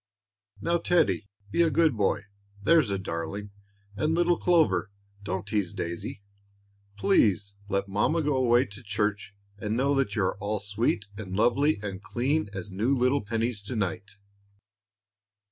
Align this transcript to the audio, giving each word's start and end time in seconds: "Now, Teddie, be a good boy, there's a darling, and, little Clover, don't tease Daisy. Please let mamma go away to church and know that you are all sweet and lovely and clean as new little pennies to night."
"Now, 0.59 0.79
Teddie, 0.79 1.29
be 1.51 1.61
a 1.61 1.69
good 1.69 1.95
boy, 1.95 2.21
there's 2.59 2.89
a 2.89 2.97
darling, 2.97 3.51
and, 3.95 4.15
little 4.15 4.35
Clover, 4.39 4.89
don't 5.21 5.45
tease 5.45 5.73
Daisy. 5.75 6.23
Please 6.97 7.53
let 7.69 7.87
mamma 7.87 8.23
go 8.23 8.35
away 8.35 8.65
to 8.65 8.81
church 8.81 9.35
and 9.59 9.77
know 9.77 9.93
that 9.93 10.15
you 10.15 10.23
are 10.23 10.39
all 10.39 10.59
sweet 10.59 11.05
and 11.17 11.35
lovely 11.35 11.77
and 11.83 12.01
clean 12.01 12.49
as 12.51 12.71
new 12.71 12.97
little 12.97 13.21
pennies 13.23 13.61
to 13.61 13.75
night." 13.75 14.17